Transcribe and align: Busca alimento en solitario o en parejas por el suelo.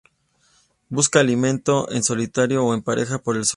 Busca 0.89 1.19
alimento 1.19 1.87
en 1.91 2.01
solitario 2.01 2.65
o 2.65 2.73
en 2.73 2.81
parejas 2.81 3.21
por 3.21 3.37
el 3.37 3.45
suelo. 3.45 3.49